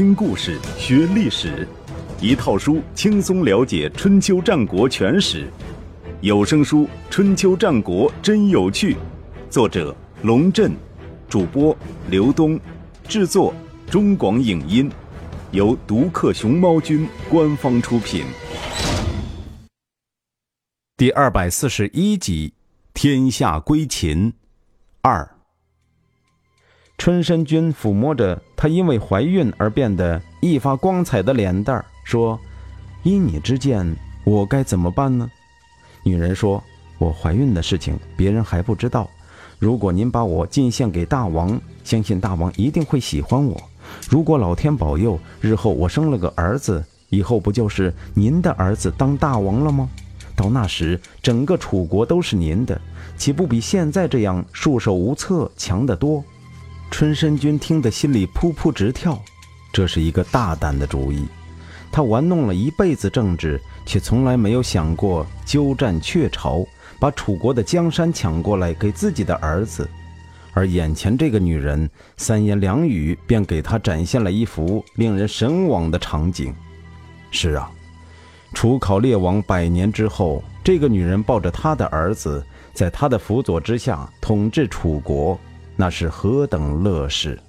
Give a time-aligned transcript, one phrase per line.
[0.00, 1.68] 听故事学历史，
[2.22, 5.46] 一套书轻松了解春秋战国全史。
[6.22, 8.94] 有声书《春秋战国真有趣》，
[9.50, 10.72] 作者龙震，
[11.28, 11.76] 主播
[12.08, 12.58] 刘东，
[13.06, 13.52] 制作
[13.90, 14.90] 中广影音，
[15.50, 18.24] 由独克熊猫君官方出品。
[20.96, 22.54] 第二百四十一集：
[22.94, 24.32] 天下归秦
[25.02, 25.39] 二。
[27.00, 32.38] 春申君抚摸着她因为怀孕而变得一发光彩的脸蛋儿，说
[33.02, 35.26] ：“依你之见，我该怎么办呢？”
[36.04, 36.62] 女人说
[37.00, 39.08] ：“我怀孕的事情别人还不知道。
[39.58, 43.58] 如果您把我进献给大王，相信大王一定会喜欢我。
[44.10, 49.88] 如果老天保佑，日后我生了个儿子，以后不就是您的儿子当大王了吗？
[50.36, 52.78] 到那时，整个楚国都是您的，
[53.16, 56.22] 岂不比现在这样束手无策强得多？”
[56.90, 59.18] 春申君听得心里扑扑直跳，
[59.72, 61.26] 这是一个大胆的主意。
[61.90, 66.66] 他玩弄了一辈子政治，却从来没有想过鸠占鹊巢，
[66.98, 69.88] 把楚国的江山抢过来给自己的儿子。
[70.52, 76.54] 而眼前这个女人，三言两语便给他展现了一幅令人神往的场景。
[77.30, 77.70] 是啊，
[78.52, 85.38] 楚考烈王百年之后，这个女人抱着他的儿子，在他的辅佐之下统治楚国。
[85.80, 87.40] 那是何等乐事！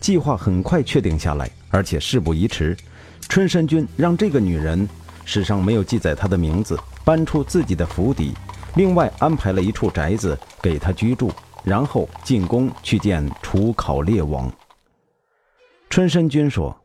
[0.00, 2.76] 计划很快确定下来，而且事不宜迟。
[3.28, 4.88] 春申君让这个女人，
[5.24, 8.32] 史上没有记载她的名字，搬出自己的府邸，
[8.74, 11.30] 另外安排了一处宅子给她居住，
[11.62, 14.50] 然后进宫去见楚考烈王。
[15.88, 16.76] 春申君说：“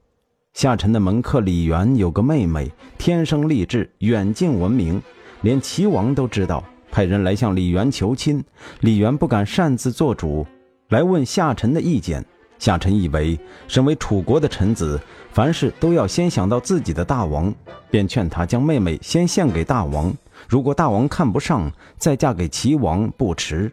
[0.53, 5.01] 下臣的门客李元有个妹妹，天生丽质，远近闻名，
[5.41, 6.63] 连齐王都知道。”
[6.93, 8.43] 派人来向李元求亲，
[8.81, 10.45] 李元不敢擅自做主，
[10.89, 12.23] 来问夏臣的意见。
[12.59, 17.51] 夏臣以为身为楚国的臣子，凡事都要先想到自己的大王，
[17.89, 20.13] 便劝他将妹妹先献给大王。
[20.47, 23.71] 如果大王看不上，再嫁给齐王不迟。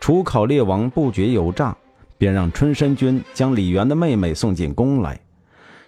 [0.00, 1.76] 楚考烈王不觉有诈，
[2.16, 5.20] 便让春申君将李元的妹妹送进宫来。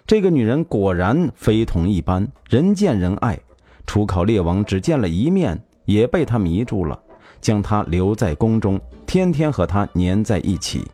[0.05, 3.39] 这个女人果然非同一般，人见人爱。
[3.87, 5.59] 楚考烈王只见了一面。
[5.89, 7.01] 也被他迷住了，
[7.41, 10.85] 将他留在宫中，天天和他黏在一起。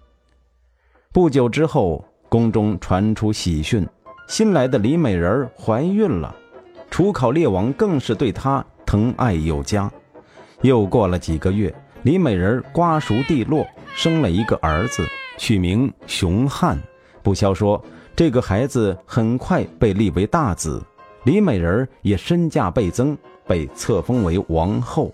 [1.11, 3.85] 不久之后，宫中传出喜讯，
[4.29, 6.33] 新来的李美人怀孕了。
[6.89, 9.91] 楚考烈王更是对她疼爱有加。
[10.61, 15.05] 又过了几个月，李美人瓜熟蒂落，生了一个儿子，
[15.37, 16.81] 取名熊汉。
[17.21, 17.83] 不消说，
[18.15, 20.81] 这个孩子很快被立为大子，
[21.25, 23.17] 李美人也身价倍增。
[23.47, 25.13] 被册封为王后。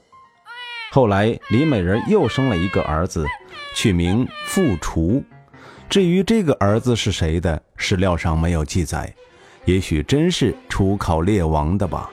[0.92, 3.26] 后来，李美人又生了一个儿子，
[3.76, 5.24] 取名傅除。
[5.90, 9.14] 至于这个儿子是谁的，史料上没有记载，
[9.66, 12.10] 也许真是楚考烈王的吧。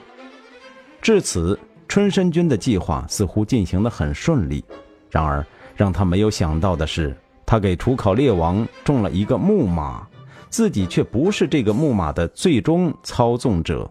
[1.01, 1.57] 至此，
[1.87, 4.63] 春申君的计划似乎进行得很顺利。
[5.09, 7.15] 然而，让他没有想到的是，
[7.45, 10.07] 他给楚考烈王种了一个木马，
[10.49, 13.89] 自己却不是这个木马的最终操纵者。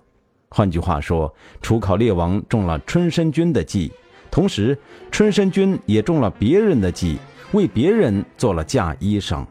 [0.50, 3.92] 换句话说，楚考烈王中了春申君的计，
[4.30, 4.76] 同时
[5.10, 7.18] 春申君也中了别人的计，
[7.52, 9.44] 为别人做了嫁衣裳。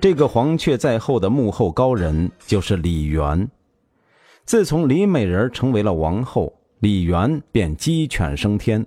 [0.00, 3.46] 这个黄雀在后的幕后高人就是李元。
[4.46, 8.84] 自从李美人成为了王后，李元便鸡犬升天，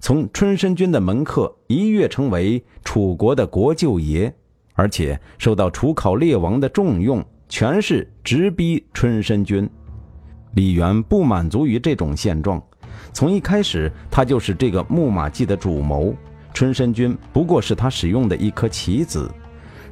[0.00, 4.34] 从春申君的门客一跃成为楚国的国舅爷，
[4.72, 9.68] 而且受到楚考烈王的重用，全是直逼春申君。
[10.54, 12.62] 李元不满足于这种现状，
[13.12, 16.14] 从一开始他就是这个木马计的主谋，
[16.52, 19.28] 春申君不过是他使用的一颗棋子。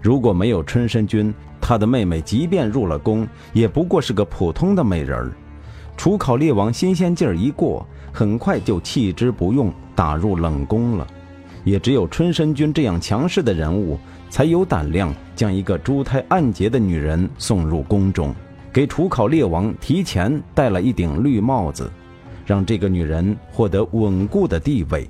[0.00, 5.32] 如果没有春申君，他的妹妹即便入了宫，也不过是个普通的美人儿。
[5.96, 11.06] 楚考烈王新鲜劲儿一过，很快就弃之不用，打入冷宫了。
[11.64, 13.98] 也只有春申君这样强势的人物，
[14.30, 18.32] 才有胆量将一个珠胎暗结的女人送入宫中。
[18.72, 21.90] 给楚考烈王提前戴了一顶绿帽子，
[22.46, 25.06] 让这个女人获得稳固的地位。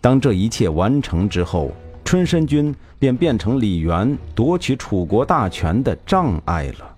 [0.00, 1.72] 当这一切完成之后，
[2.04, 6.94] 春申君便变成李元夺取楚国大权的障碍了。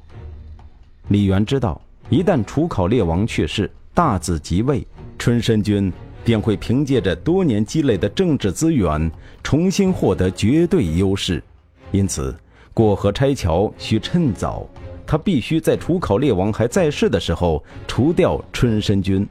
[1.08, 1.80] 李元知道，
[2.10, 4.86] 一旦楚考烈王去世，大子即位，
[5.18, 5.90] 春申君
[6.22, 9.10] 便会凭借着多年积累的政治资源，
[9.42, 11.42] 重新获得绝对优势。
[11.90, 12.36] 因此，
[12.74, 14.68] 过河拆桥需趁早。
[15.10, 19.26] 他必须在楚考烈王还在世的时候除掉春申君，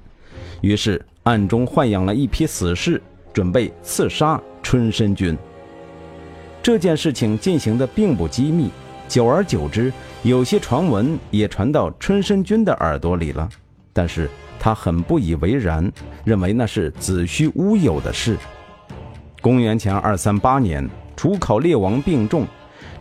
[0.59, 5.37] 于是暗中豢养了一批死士，准备刺杀春申君。
[6.61, 8.69] 这件事情进行的并不机密，
[9.07, 9.89] 久而久之，
[10.21, 13.47] 有些传闻也传到春申君的耳朵里了，
[13.93, 14.29] 但是
[14.59, 15.89] 他很不以为然，
[16.25, 18.35] 认为那是子虚乌有的事。
[19.39, 20.85] 公元前二三八年，
[21.15, 22.45] 楚考烈王病重，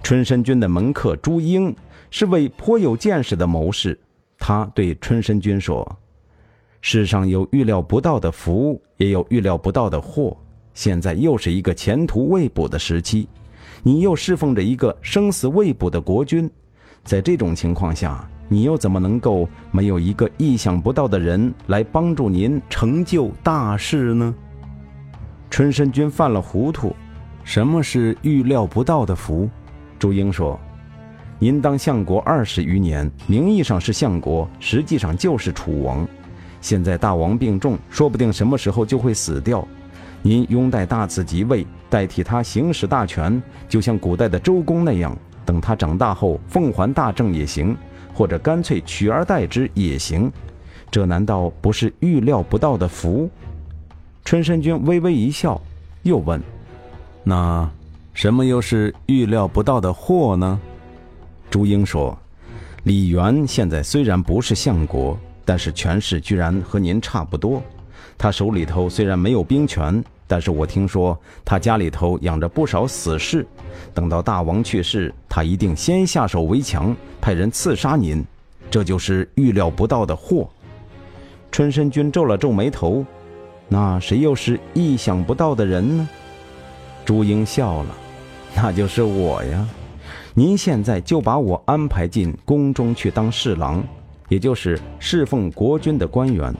[0.00, 1.74] 春申君的门客朱英
[2.10, 3.98] 是位颇有见识的谋士，
[4.38, 5.98] 他对春申君说
[6.80, 10.36] ：“世上有预料不到的福，也有预料不到的祸，
[10.74, 13.28] 现在又是一个前途未卜的时期。”
[13.84, 16.50] 你又侍奉着一个生死未卜的国君，
[17.04, 24.34] 在这种情况下，你又怎么能够没有一个意想不到的人来帮助您成就大事呢？
[25.48, 26.94] 春申君犯了糊涂，
[27.44, 29.48] 什么是预料不到的福？
[29.96, 30.58] 朱英说
[31.40, 36.06] ：“您当相国二十余年，名义上是相国，实际上就是楚王。
[36.60, 39.66] 现在大王病重，说不定什么时候就会死掉。”
[40.20, 45.16] 您拥戴大子即位，代替他行使大权，就像古代的周公那样。
[45.46, 47.76] 等他长大后，奉还大政也行，
[48.12, 50.30] 或者干脆取而代之也行。
[50.90, 53.30] 这难道不是预料不到的福？
[54.24, 55.58] 春申君微微一笑，
[56.02, 56.42] 又问
[57.22, 57.70] ：“那
[58.12, 60.60] 什么又是预料不到的祸呢？”
[61.50, 62.16] 朱英说
[62.84, 67.62] ：“李元现在虽然不是相国，但是权势居然和您差不多。”
[68.18, 73.46] 他手里头虽然没有兵权，但是我听说他家里头养着不少死士。
[73.94, 78.24] 等到大王去世，他一定先下手为强，派人刺杀您。
[78.70, 80.50] 这就是预料不到的祸。
[81.50, 83.06] 春申君皱了皱眉头，
[83.68, 86.08] 那谁又是意想不到的人呢？
[87.06, 87.94] 朱英笑了，
[88.54, 89.66] 那就是我呀。
[90.34, 93.82] 您现在就把我安排进宫中去当侍郎，
[94.28, 96.54] 也就是侍奉国君的官员。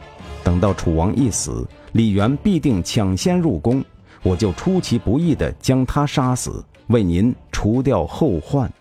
[0.44, 3.84] 等到楚王一死，李元必定抢先入宫，
[4.22, 8.72] 我就出其不意地将他杀死，为您除掉后患。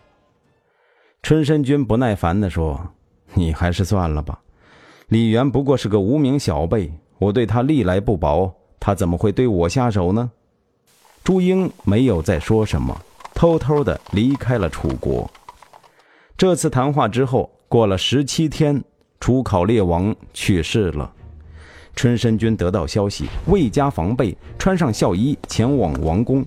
[1.24, 2.80] 春申君不耐烦地说
[3.34, 4.40] ：“你还是算了吧，
[5.10, 10.31] 李元不过是个无名小辈，我对他历来不薄，他怎么会对我下手呢？”
[11.22, 12.98] 朱英没有再说什么，
[13.38, 15.30] 偷偷地离开了楚国。
[16.36, 18.84] 这次谈话之后，过了十七天，
[19.19, 21.13] 楚考烈王去世了。
[21.95, 26.44] 春申君得到消息，未加防备，穿上孝衣前往王宫。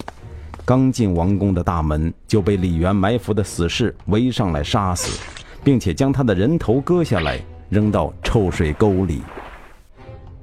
[0.64, 5.20] 刚进王宫的大门，就被李元埋伏的死士围上来杀死，
[5.62, 9.22] 并且将他的人头割下来扔到臭水沟里。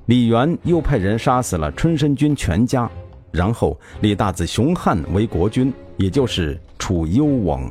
[0.06, 2.90] 李元又派人杀死了春申君全家，
[3.32, 7.70] 然后立大子熊汉为国君，也就是楚幽王。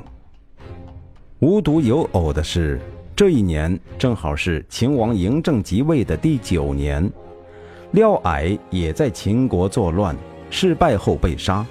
[1.39, 2.81] 无独有偶的是，
[3.15, 7.11] 这一年正好是秦王嬴政即位的第九年。
[7.93, 10.15] 廖矮也在秦国作乱，
[10.51, 11.65] 失败后被杀，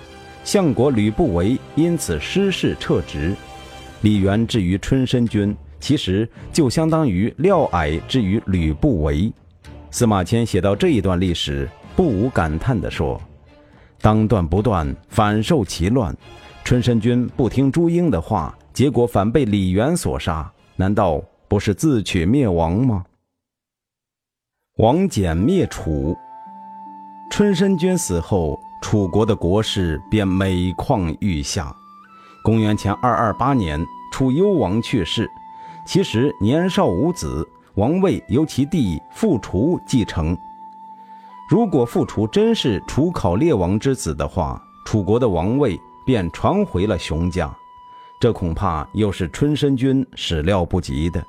[0.44, 3.36] 相国吕不韦因此失势撤职。
[4.02, 9.32] 李元至于春申君，其实就相当于廖矮至于吕不韦。
[9.92, 13.20] 司马迁写到这一段历史，不无感叹地说
[14.02, 16.16] ：“当断不断，反受其乱。
[16.66, 23.06] 春申君不听朱英的话，结果反被李元所杀，难道不是自取灭亡吗？”
[24.82, 26.18] 王翦灭楚，
[27.30, 31.72] 春申君死后，楚国的国势便每况愈下。
[32.44, 33.80] 公元前二二八年，
[34.12, 35.30] 楚幽王去世，
[35.86, 40.36] 其实年少无子，王位由其弟傅楚继承。
[41.48, 47.54] 如果傅楚真是楚考烈王之子的话，楚国的王位便传回了熊家，
[48.22, 51.26] 这恐怕又是春申君始料不及的。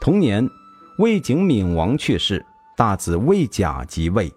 [0.00, 0.48] 同年，
[0.98, 2.44] 魏景敏王去世。
[2.76, 4.32] 大子魏甲即位。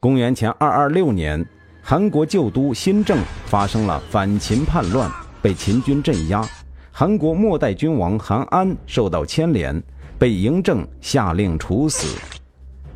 [0.00, 1.46] 公元前二二六年，
[1.80, 3.16] 韩国旧都新郑
[3.46, 5.08] 发生了反秦叛乱，
[5.40, 6.44] 被秦军镇压。
[6.90, 9.80] 韩国末代君王韩安受到牵连，
[10.18, 12.18] 被嬴政下令处死。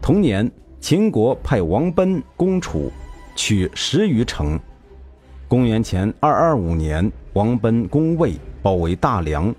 [0.02, 2.90] 同年，秦国派王贲攻楚，
[3.36, 4.58] 取十余城。
[5.54, 9.54] 公元前二二五年，王贲攻魏，包围大梁，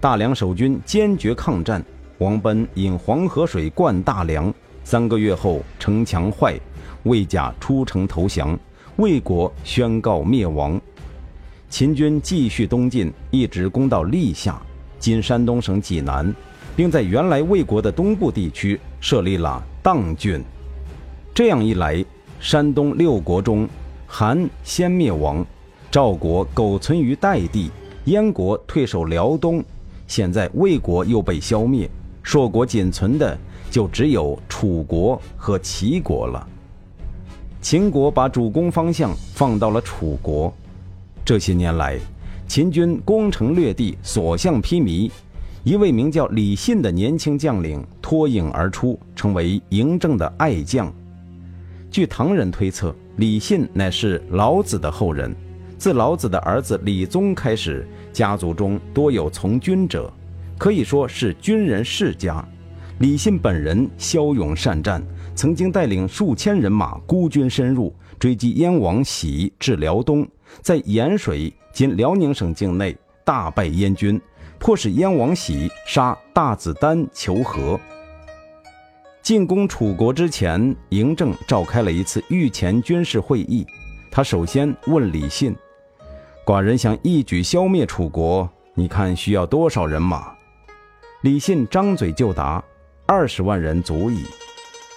[0.00, 1.80] 大梁守军坚决抗战。
[2.18, 6.58] 王贲引黄河水灌大梁，三个月后城墙坏，
[7.04, 8.58] 魏甲出城投降，
[8.96, 10.80] 魏国宣告灭亡。
[11.70, 14.60] 秦军继续东进，一直攻到历下
[14.98, 16.34] （今山东省济南），
[16.74, 20.42] 并在原来魏国的东部地区设立了砀郡。
[21.32, 22.04] 这样一来，
[22.40, 23.68] 山东六国中，
[24.06, 25.44] 韩先灭亡，
[25.90, 27.70] 赵国苟存于代地，
[28.04, 29.62] 燕国退守辽东，
[30.06, 31.90] 现在魏国又被消灭。
[32.22, 33.38] 硕国仅存的
[33.70, 36.48] 就只有楚国和齐国了。
[37.60, 40.52] 秦国把主攻方向放到了楚国。
[41.24, 41.98] 这些年来，
[42.48, 45.10] 秦军攻城略地，所向披靡。
[45.64, 50.92] 一位名叫李信的年轻将领脱颖而出，成为嬴政的爱将。
[51.90, 55.34] 据唐人推测，李信乃是老子的后人。
[55.78, 60.12] 自老子的儿子李宗开始，家族中多有从军者，
[60.58, 62.42] 可以说是军人世家。
[62.98, 65.02] 李信本人骁勇善战，
[65.34, 70.26] 曾经带领数千人马孤军深入，追击燕王喜至辽东，
[70.62, 74.20] 在盐水（今辽宁省境内）大败燕军。
[74.58, 77.78] 迫使燕王喜杀大子丹求和。
[79.26, 83.66] 进攻楚国之前，嬴政召开了一次御前军事会议。
[84.08, 85.52] 他首先问李信
[86.46, 90.32] ：“寡人想一举消灭楚国，你看需要多少人马？”
[91.22, 92.62] 李信张嘴就答
[93.04, 94.24] ：“二十万人足矣。”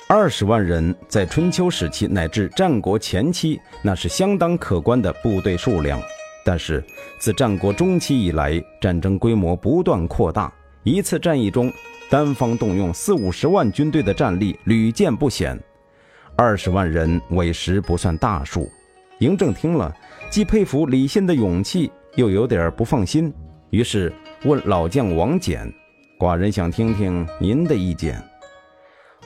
[0.08, 6.00] 二十万人在春秋时期乃至战国前期，那是相当可观的部队数量。
[6.46, 6.86] 但是，
[7.18, 11.74] 自战国中期以来，战争规模不断扩大，一次战役中，
[12.10, 15.58] 单方动用四五十万军队的战力屡见不鲜。
[16.36, 18.70] 二十万人委实不算大数。
[19.20, 19.96] 嬴政听了，
[20.30, 23.34] 既佩服李信的勇气，又有点不放心，
[23.70, 24.12] 于是
[24.46, 25.72] 问老将王翦
[26.20, 28.22] ：“寡人想听听您的意见。”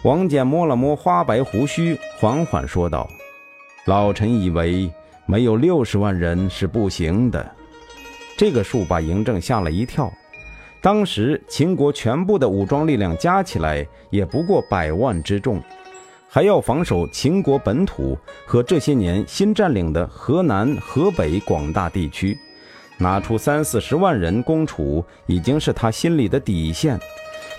[0.04, 3.10] 王翦摸了摸花白胡须，缓缓说道
[3.86, 4.92] ：“老臣以为。”
[5.26, 7.50] 没有六十万人是不行的，
[8.36, 10.12] 这个数把嬴政吓了一跳。
[10.84, 15.62] 当时秦国全部的武装力量加起来也不过百万之众，
[16.28, 22.38] 还要防守秦国本土和这些年新占领的河南、河北广大地区，
[22.98, 27.00] 拿出三四十万人攻楚，已经是他心里的底线。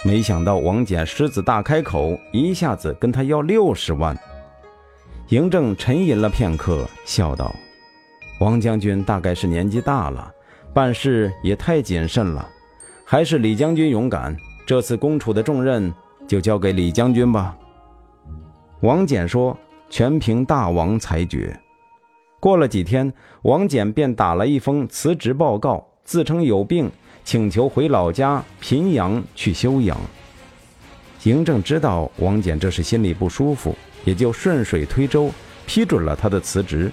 [0.04, 4.14] 没想到王翦狮子大开口，一下子跟他要六十万。
[5.30, 7.54] 嬴政沉吟了片刻，笑道
[8.38, 10.30] ：“王将军大概是年纪大了，
[10.74, 12.46] 办事也太谨慎了，
[13.04, 14.36] 还是李将军勇敢。
[14.66, 15.92] 这次攻楚的重任
[16.26, 17.56] 就交给李将军吧。”
[18.80, 19.56] 王翦说
[19.90, 21.58] ：“全凭大王裁决。”
[22.40, 26.90] 过了几天，王翦便打了一封辞职报告，自称有病，
[27.24, 29.96] 请求回老家平阳去休养。
[31.22, 33.74] 嬴政知道王翦这是心里不舒服。
[34.04, 35.30] 也就顺水推舟
[35.66, 36.92] 批准了他的辞职，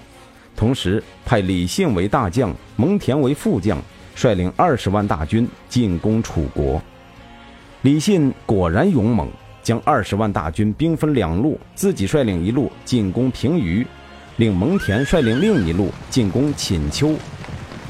[0.56, 3.76] 同时派李信为大将，蒙恬为副将，
[4.14, 6.80] 率领二十万大军进攻楚国。
[7.82, 9.28] 李信果然勇猛，
[9.62, 13.84] 将二十万大军兵分两路，自己率领一路进攻平舆，
[14.36, 17.16] 令蒙恬率领另一路进攻寝丘。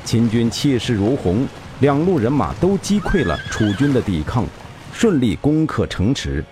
[0.05, 1.47] 秦军气势如虹，
[1.81, 4.45] 两路人马都击溃了楚军的抵抗，
[4.93, 6.45] 顺利攻克城池。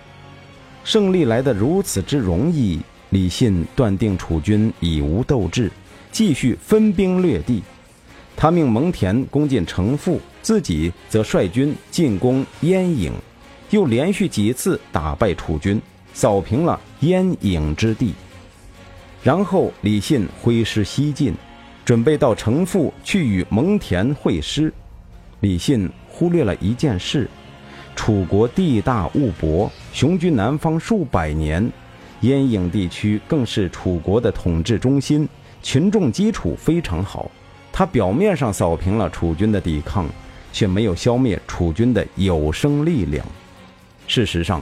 [0.83, 5.71] 胜利来得如此之容易，李信断定楚军已无斗志，
[6.11, 7.61] 继续分兵掠地。
[8.41, 13.11] 他命蒙恬攻进城父，自己则率军进攻燕郢，
[13.69, 15.79] 又连续几次打败楚军，
[16.11, 18.15] 扫平了燕郢之地。
[19.21, 21.35] 然后李信挥师西进，
[21.85, 24.73] 准备到城父去与蒙恬会师。
[25.41, 27.29] 李信忽略了一件事。
[27.95, 31.71] 楚国地大物博，雄居南方数百年，
[32.21, 35.29] 燕郢地区更是楚国的统治中心，
[35.61, 37.29] 群众基础非常好。
[37.71, 40.07] 他表面上扫平了楚军的抵抗，
[40.51, 43.25] 却没有消灭楚军的有生力量。
[44.07, 44.61] 事实上，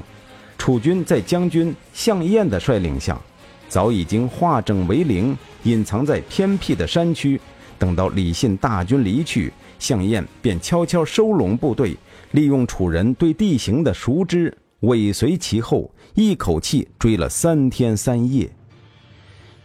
[0.57, 3.19] 楚军在将军项燕的率领下，
[3.67, 7.39] 早已经化整为零，隐藏在偏僻的山区。
[7.77, 11.97] 等到李信大军离去，项燕便悄悄收拢部队。
[12.31, 18.47] 利用楚人对地形的熟知，尾随其后，一口气追了三天三夜。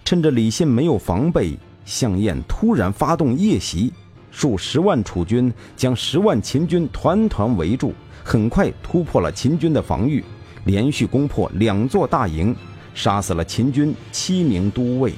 [0.02, 3.92] 趁着李信没有防备，项燕突然发动夜袭，
[4.30, 10.24] 数十万楚军将十万秦军团团围住，很快突破了秦军的防御，
[10.64, 12.54] 连续攻破两座大营，
[12.94, 15.12] 杀死了秦军七名都尉。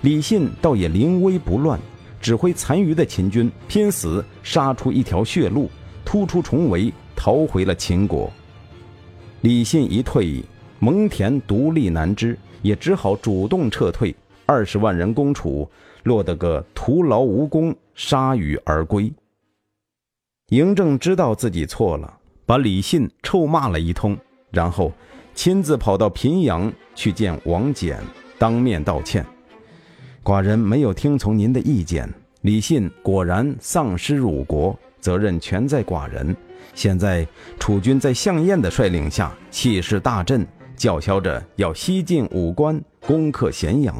[0.00, 1.78] 李信倒也临危不乱，
[2.20, 5.70] 指挥残余的秦军拼死杀出一条血路。
[6.04, 8.30] 突出重围，逃回了秦国。
[9.42, 10.44] 李信一退，
[10.80, 14.14] 蒙恬独立难支，也只好主动撤退。
[14.44, 15.66] 二十万人攻楚，
[16.04, 19.12] 落得个徒劳无功，铩羽而归。
[20.48, 24.16] 嬴政知道自己错了，把李信臭骂了一通，
[24.50, 24.92] 然后
[25.34, 27.96] 亲自跑到平阳去见王翦，
[28.38, 29.24] 当面道歉
[30.22, 36.36] ：“寡人没有听从您的意见，李信果然丧失辱国。”责任全在寡人。
[36.74, 37.26] 现在
[37.58, 43.96] 楚军在项燕的率领下气势大振，叫嚣着要西进武关，攻克咸阳。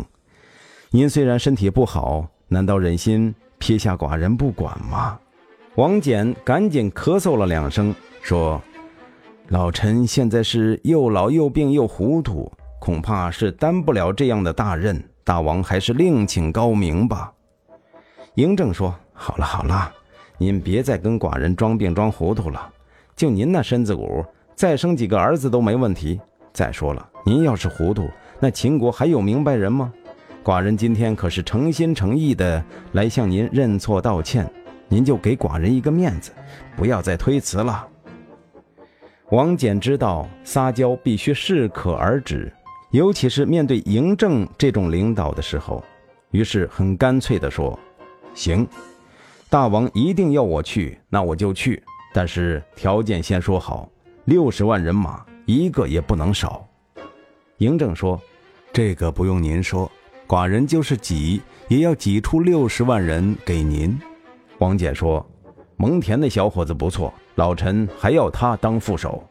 [0.95, 5.19] 您虽然身体不好，难道忍心撇下寡人不管吗？
[5.77, 8.61] 王翦赶紧咳嗽了两声，说
[9.49, 15.03] ：“老臣现在是又老又病又糊涂，恐怕是担不了这样的大任。
[15.25, 17.33] 大王还是另请高明吧。”
[18.37, 19.91] 嬴政说：“好了好了，
[20.37, 22.71] 您别再跟寡人装病装糊涂了。
[23.17, 24.23] 就您那身子骨，
[24.55, 26.21] 再生几个儿子都没问题。
[26.53, 29.91] 再说了，您要是糊涂，那秦国还有明白人吗？
[30.45, 34.51] 寡人今天可是诚心诚意的来向您认错道歉，
[34.89, 36.33] 您就给寡人一个面子，
[36.77, 37.87] 不要再推辞了。”
[39.31, 42.53] 王翦知道撒娇必须适可而止，
[42.91, 45.83] 尤其是面对嬴政这种领导的时候，
[46.33, 47.79] 于是很干脆地说。
[48.35, 48.67] 行，
[49.49, 51.83] 大王一定要我去，那我就去。
[52.13, 53.89] 但是条件先说好，
[54.25, 56.67] 六十万人马，一个也不能少。
[57.59, 58.21] 嬴政说
[58.73, 59.91] ：“这个不用您说，
[60.33, 63.95] 寡人就是挤，也要挤出六十万人给您。”
[64.61, 65.23] 王翦说
[65.77, 69.23] ：“蒙恬那小伙子不错，老臣还要他当副手。”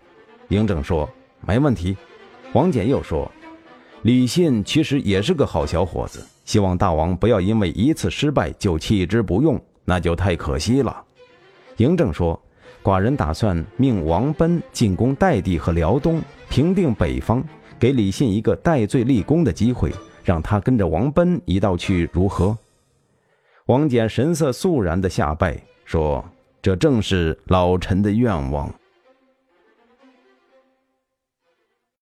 [0.50, 1.10] 嬴政说
[1.41, 1.98] ：“没问题。”
[2.53, 3.31] 王翦又说
[4.03, 11.03] ：“李信其实也是个好小伙子。”希望大王不要因为一次失败就弃之不用，那就太可惜了。
[11.77, 12.39] 嬴政说
[12.84, 17.43] ：“寡人打算命王贲进攻代地和辽东，平定北方，
[17.79, 19.91] 给李信一个戴罪立功的机会，
[20.23, 22.57] 让他跟着王奔一道去，如何？”
[23.67, 26.25] 王翦神色肃然的下拜，说
[26.61, 28.73] ：“这正是老臣的愿望。”